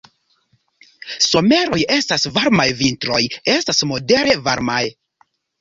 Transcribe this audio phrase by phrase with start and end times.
[1.25, 3.21] Someroj estas varmaj, vintroj
[3.59, 4.83] estas modere malvarmaj.